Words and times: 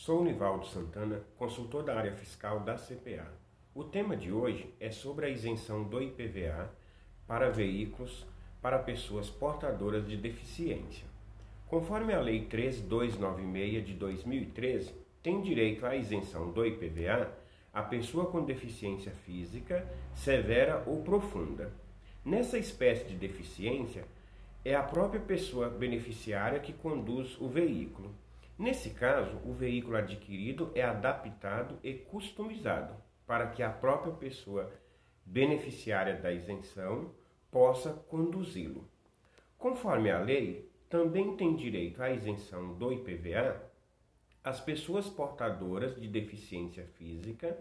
Genivaldo 0.00 0.64
Santana, 0.64 1.24
consultor 1.36 1.82
da 1.82 1.98
área 1.98 2.12
fiscal 2.12 2.60
da 2.60 2.76
CPA. 2.76 3.26
O 3.74 3.82
tema 3.82 4.16
de 4.16 4.30
hoje 4.30 4.72
é 4.78 4.92
sobre 4.92 5.26
a 5.26 5.28
isenção 5.28 5.82
do 5.82 6.00
IPVA 6.00 6.70
para 7.26 7.50
veículos 7.50 8.24
para 8.62 8.78
pessoas 8.78 9.28
portadoras 9.28 10.06
de 10.06 10.16
deficiência. 10.16 11.04
Conforme 11.66 12.14
a 12.14 12.20
Lei 12.20 12.46
13296 12.46 13.84
de 13.84 13.94
2013, 13.94 14.94
tem 15.20 15.42
direito 15.42 15.84
à 15.84 15.96
isenção 15.96 16.52
do 16.52 16.64
IPVA 16.64 17.36
a 17.74 17.82
pessoa 17.82 18.26
com 18.26 18.44
deficiência 18.44 19.10
física 19.26 19.84
severa 20.14 20.84
ou 20.86 21.02
profunda. 21.02 21.72
Nessa 22.24 22.56
espécie 22.56 23.04
de 23.04 23.16
deficiência, 23.16 24.04
é 24.64 24.76
a 24.76 24.82
própria 24.82 25.20
pessoa 25.20 25.68
beneficiária 25.68 26.60
que 26.60 26.72
conduz 26.72 27.36
o 27.40 27.48
veículo. 27.48 28.14
Nesse 28.58 28.90
caso, 28.90 29.38
o 29.44 29.52
veículo 29.52 29.96
adquirido 29.96 30.72
é 30.74 30.82
adaptado 30.82 31.78
e 31.82 31.94
customizado 31.94 32.92
para 33.24 33.46
que 33.46 33.62
a 33.62 33.70
própria 33.70 34.12
pessoa 34.12 34.72
beneficiária 35.24 36.16
da 36.16 36.32
isenção 36.32 37.14
possa 37.50 37.92
conduzi-lo. 37.92 38.88
Conforme 39.56 40.10
a 40.10 40.18
lei, 40.18 40.68
também 40.88 41.36
tem 41.36 41.54
direito 41.54 42.02
à 42.02 42.10
isenção 42.10 42.74
do 42.74 42.92
IPVA 42.92 43.68
as 44.42 44.60
pessoas 44.60 45.08
portadoras 45.08 46.00
de 46.00 46.08
deficiência 46.08 46.86
física, 46.96 47.58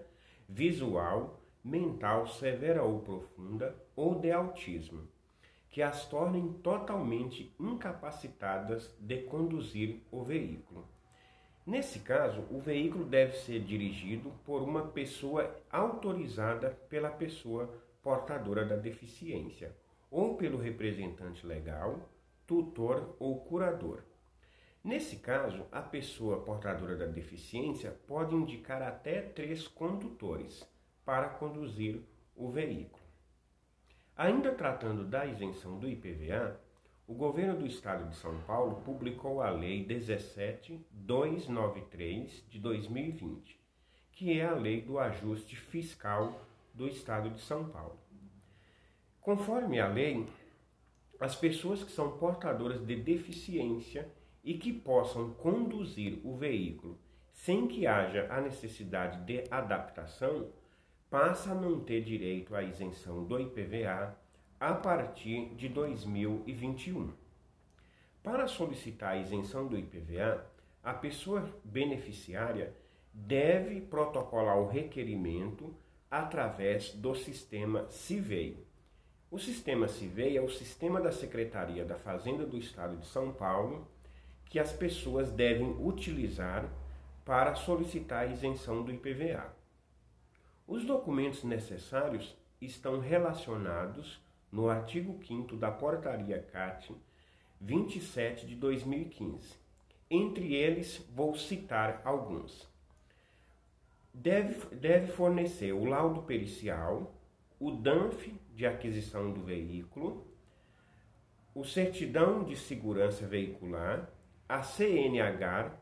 visual, 0.47 1.41
mental 1.63 2.27
severa 2.27 2.81
ou 2.81 3.01
profunda 3.01 3.75
ou 3.95 4.15
de 4.15 4.31
autismo, 4.31 5.05
que 5.69 5.81
as 5.81 6.07
tornem 6.07 6.53
totalmente 6.63 7.53
incapacitadas 7.59 8.95
de 8.99 9.23
conduzir 9.23 10.01
o 10.09 10.23
veículo. 10.23 10.87
Nesse 11.67 11.99
caso, 11.99 12.45
o 12.49 12.61
veículo 12.61 13.03
deve 13.03 13.35
ser 13.39 13.59
dirigido 13.59 14.31
por 14.45 14.61
uma 14.61 14.87
pessoa 14.87 15.53
autorizada 15.69 16.69
pela 16.87 17.09
pessoa 17.09 17.69
portadora 18.01 18.63
da 18.63 18.77
deficiência, 18.77 19.75
ou 20.09 20.37
pelo 20.37 20.57
representante 20.57 21.45
legal, 21.45 22.09
tutor 22.47 23.17
ou 23.19 23.41
curador. 23.41 24.01
Nesse 24.81 25.17
caso, 25.17 25.65
a 25.69 25.81
pessoa 25.81 26.39
portadora 26.39 26.95
da 26.95 27.05
deficiência 27.05 27.91
pode 28.07 28.33
indicar 28.33 28.81
até 28.81 29.21
três 29.21 29.67
condutores 29.67 30.65
para 31.03 31.27
conduzir 31.27 32.01
o 32.33 32.47
veículo. 32.47 33.03
Ainda 34.15 34.53
tratando 34.53 35.03
da 35.03 35.25
isenção 35.25 35.77
do 35.77 35.89
IPVA, 35.89 36.57
o 37.07 37.13
governo 37.13 37.57
do 37.57 37.65
estado 37.65 38.09
de 38.09 38.17
São 38.17 38.37
Paulo 38.41 38.81
publicou 38.83 39.41
a 39.41 39.49
Lei 39.49 39.85
17293 39.85 42.43
de 42.49 42.59
2020, 42.59 43.57
que 44.11 44.37
é 44.37 44.45
a 44.45 44.53
lei 44.53 44.81
do 44.81 44.99
ajuste 44.99 45.55
fiscal 45.55 46.45
do 46.73 46.85
estado 46.85 47.29
de 47.29 47.39
São 47.39 47.69
Paulo. 47.69 47.97
Conforme 49.21 49.79
a 49.79 49.87
lei, 49.87 50.27
as 51.17 51.33
pessoas 51.33 51.81
que 51.81 51.91
são 51.91 52.17
portadoras 52.17 52.85
de 52.85 52.97
deficiência 52.97 54.11
e 54.43 54.57
que 54.57 54.73
possam 54.73 55.33
conduzir 55.35 56.19
o 56.25 56.35
veículo 56.35 56.99
sem 57.31 57.67
que 57.67 57.87
haja 57.87 58.27
a 58.29 58.41
necessidade 58.41 59.23
de 59.23 59.45
adaptação, 59.49 60.51
passa 61.09 61.51
a 61.51 61.55
não 61.55 61.79
ter 61.79 62.01
direito 62.01 62.53
à 62.53 62.63
isenção 62.63 63.23
do 63.23 63.39
IPVA 63.39 64.26
a 64.59 64.73
partir 64.73 65.53
de 65.55 65.69
2021. 65.69 67.13
Para 68.23 68.47
solicitar 68.47 69.13
a 69.13 69.17
isenção 69.17 69.67
do 69.67 69.77
IPVA, 69.77 70.45
a 70.83 70.93
pessoa 70.93 71.47
beneficiária 71.63 72.73
deve 73.13 73.81
protocolar 73.81 74.57
o 74.57 74.67
requerimento 74.67 75.75
através 76.09 76.91
do 76.91 77.13
sistema 77.13 77.87
CIVEI. 77.89 78.65
O 79.29 79.37
sistema 79.37 79.87
CIVEI 79.87 80.37
é 80.37 80.41
o 80.41 80.49
sistema 80.49 80.99
da 80.99 81.11
Secretaria 81.11 81.85
da 81.85 81.95
Fazenda 81.95 82.45
do 82.45 82.57
Estado 82.57 82.97
de 82.97 83.05
São 83.05 83.31
Paulo 83.31 83.87
que 84.45 84.59
as 84.59 84.71
pessoas 84.71 85.29
devem 85.31 85.75
utilizar 85.79 86.67
para 87.23 87.53
solicitar 87.55 88.23
a 88.23 88.31
isenção 88.31 88.83
do 88.83 88.91
IPVA. 88.91 89.53
Os 90.65 90.85
documentos 90.85 91.43
necessários 91.43 92.35
estão 92.59 92.99
relacionados 92.99 94.25
no 94.51 94.69
artigo 94.69 95.19
5 95.25 95.55
da 95.55 95.71
Portaria 95.71 96.41
CAT 96.51 96.93
27 97.59 98.45
de 98.45 98.55
2015. 98.55 99.55
Entre 100.09 100.55
eles, 100.55 101.05
vou 101.13 101.35
citar 101.35 102.01
alguns. 102.05 102.67
Deve, 104.13 104.75
deve 104.75 105.11
fornecer 105.11 105.73
o 105.73 105.85
laudo 105.85 106.21
pericial, 106.23 107.13
o 107.59 107.71
DANF 107.71 108.33
de 108.55 108.65
aquisição 108.65 109.31
do 109.31 109.41
veículo, 109.41 110.25
o 111.53 111.63
certidão 111.63 112.43
de 112.43 112.55
segurança 112.55 113.25
veicular, 113.27 114.09
a 114.47 114.63
CNH, 114.63 115.75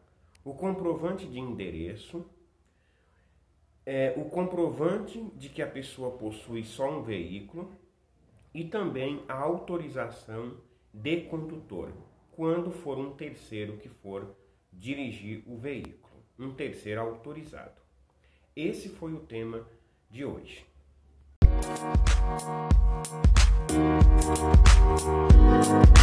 o 0.43 0.53
comprovante 0.53 1.27
de 1.27 1.39
endereço, 1.39 2.25
é, 3.85 4.13
o 4.17 4.25
comprovante 4.25 5.21
de 5.35 5.49
que 5.49 5.61
a 5.61 5.67
pessoa 5.67 6.17
possui 6.17 6.63
só 6.63 6.89
um 6.89 7.03
veículo 7.03 7.71
e 8.55 8.63
também 8.63 9.21
a 9.27 9.33
autorização 9.33 10.55
de 10.93 11.23
condutor, 11.23 11.91
quando 12.31 12.71
for 12.71 12.97
um 12.97 13.11
terceiro 13.11 13.75
que 13.75 13.89
for 13.89 14.33
dirigir 14.71 15.43
o 15.45 15.57
veículo, 15.57 16.23
um 16.39 16.53
terceiro 16.53 17.01
autorizado. 17.01 17.81
Esse 18.55 18.87
foi 18.87 19.11
o 19.11 19.19
tema 19.19 19.67
de 20.09 20.23
hoje. 20.23 20.65
Música 24.95 25.94